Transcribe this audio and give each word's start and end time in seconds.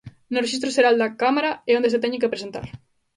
No 0.31 0.41
rexistro 0.43 0.73
xeral 0.75 0.95
da 0.99 1.13
Cámara 1.21 1.51
é 1.71 1.71
onde 1.75 1.91
se 1.93 2.01
teñen 2.03 2.21
que 2.21 2.33
presentar. 2.33 2.65